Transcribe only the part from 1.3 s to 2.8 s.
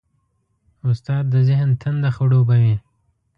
د ذهن تنده خړوبوي.